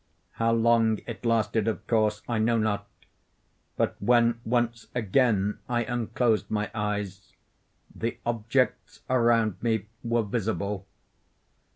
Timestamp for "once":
4.43-4.87